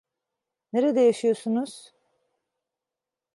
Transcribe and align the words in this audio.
Nerede 0.73 1.01
yaşıyorsunuz? 1.01 1.93